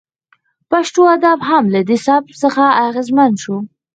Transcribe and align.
پښتو 0.71 1.01
ادب 1.15 1.39
هم 1.49 1.63
له 1.73 1.81
دې 1.89 1.97
سبک 2.07 2.29
څخه 2.41 2.63
اغیزمن 2.87 3.31
شو 3.43 3.55